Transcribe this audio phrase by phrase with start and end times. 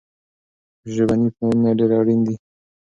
[0.93, 2.35] ژبني پلانونه ډېر اړين دي.